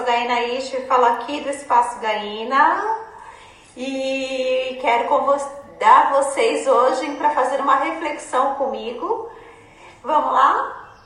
[0.00, 2.96] sou Gaina Ishi, falo aqui do Espaço Gaina
[3.76, 9.30] e quero convidar vocês hoje para fazer uma reflexão comigo.
[10.02, 10.96] Vamos lá?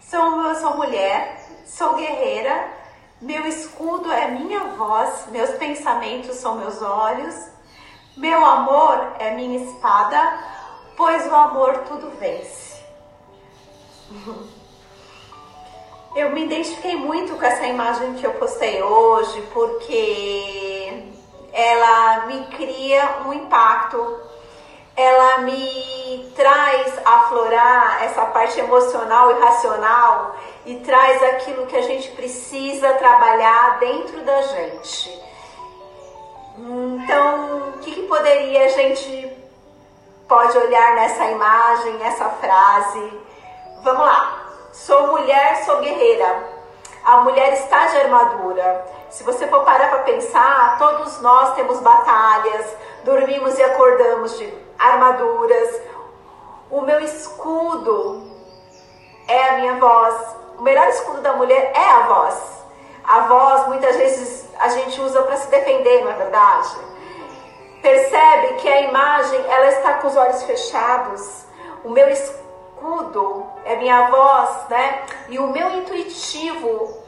[0.00, 2.66] Sou, eu sou mulher, sou guerreira,
[3.20, 7.34] meu escudo é minha voz, meus pensamentos são meus olhos,
[8.16, 10.42] meu amor é minha espada,
[10.96, 12.82] pois o amor tudo vence.
[16.14, 21.04] Eu me identifiquei muito com essa imagem que eu postei hoje, porque
[21.52, 24.18] ela me cria um impacto,
[24.96, 32.10] ela me traz aflorar essa parte emocional e racional e traz aquilo que a gente
[32.10, 35.22] precisa trabalhar dentro da gente.
[36.58, 39.32] Então, o que, que poderia a gente
[40.28, 43.12] pode olhar nessa imagem, nessa frase?
[43.84, 44.49] Vamos lá.
[44.72, 46.44] Sou mulher, sou guerreira.
[47.04, 48.86] A mulher está de armadura.
[49.10, 55.80] Se você for parar para pensar, todos nós temos batalhas, dormimos e acordamos de armaduras.
[56.70, 58.22] O meu escudo
[59.26, 60.36] é a minha voz.
[60.56, 62.64] O melhor escudo da mulher é a voz.
[63.02, 66.76] A voz muitas vezes a gente usa para se defender, não é verdade?
[67.82, 71.44] Percebe que a imagem ela está com os olhos fechados.
[71.82, 72.49] O meu escudo
[72.80, 75.02] escudo, é minha voz, né?
[75.28, 76.98] E o meu intuitivo,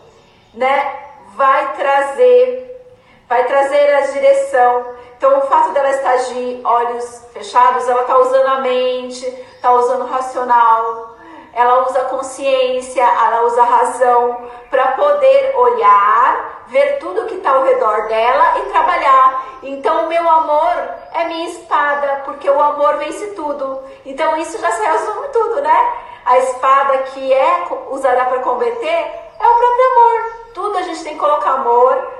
[0.52, 1.00] né,
[1.34, 2.94] vai trazer,
[3.26, 4.94] vai trazer a direção.
[5.16, 10.02] Então, o fato dela estar de olhos fechados, ela está usando a mente, está usando
[10.02, 11.16] o racional,
[11.54, 18.08] ela usa consciência, ela usa razão para poder olhar, ver tudo que está ao redor
[18.08, 19.44] dela e trabalhar.
[19.62, 23.82] Então, o meu amor é minha espada, porque o amor vence tudo.
[24.06, 25.92] Então, isso já se resume tudo, né?
[26.24, 30.32] A espada que é usada para combater é o próprio amor.
[30.54, 32.12] Tudo a gente tem que colocar amor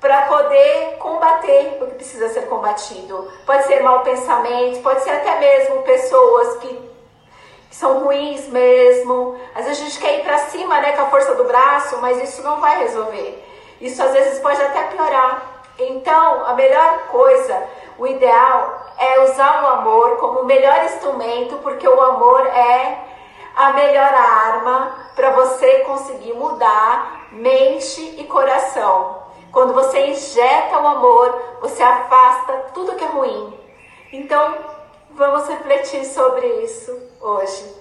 [0.00, 3.30] para poder combater o que precisa ser combatido.
[3.44, 6.87] Pode ser mau pensamento, pode ser até mesmo pessoas que
[8.08, 9.38] ruins mesmo.
[9.54, 12.22] Às vezes a gente quer ir para cima, né, com a força do braço, mas
[12.22, 13.44] isso não vai resolver.
[13.80, 15.62] Isso às vezes pode até piorar.
[15.78, 17.62] Então, a melhor coisa,
[17.98, 22.98] o ideal é usar o amor como o melhor instrumento, porque o amor é
[23.54, 29.18] a melhor arma para você conseguir mudar mente e coração.
[29.52, 33.58] Quando você injeta o amor, você afasta tudo que é ruim.
[34.12, 34.54] Então,
[35.18, 37.74] Vamos refletir sobre isso hoje.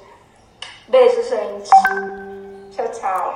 [2.71, 3.33] 小草